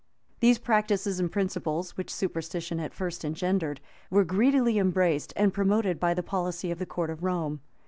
These 0.39 0.57
practices 0.57 1.19
and 1.19 1.31
principles, 1.31 1.95
which 1.95 2.11
superstition 2.11 2.79
at 2.79 2.91
first 2.91 3.23
engendered, 3.23 3.79
were 4.09 4.23
greedily 4.25 4.79
embraced 4.79 5.31
and 5.35 5.53
promoted 5.53 5.99
by 5.99 6.15
the 6.15 6.23
policy 6.23 6.71
of 6.71 6.79
the 6.79 6.87
court 6.87 7.11
of 7.11 7.21
Rome. 7.23 7.61